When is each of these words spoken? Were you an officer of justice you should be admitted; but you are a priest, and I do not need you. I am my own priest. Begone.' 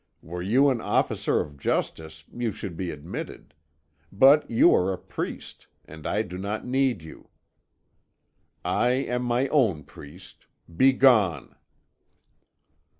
Were 0.23 0.41
you 0.41 0.71
an 0.71 0.81
officer 0.81 1.39
of 1.41 1.59
justice 1.59 2.23
you 2.33 2.51
should 2.51 2.75
be 2.75 2.89
admitted; 2.89 3.53
but 4.11 4.49
you 4.49 4.73
are 4.73 4.91
a 4.91 4.97
priest, 4.97 5.67
and 5.85 6.07
I 6.07 6.23
do 6.23 6.39
not 6.39 6.65
need 6.65 7.03
you. 7.03 7.29
I 8.65 8.93
am 8.93 9.21
my 9.21 9.47
own 9.49 9.83
priest. 9.83 10.47
Begone.' 10.75 11.55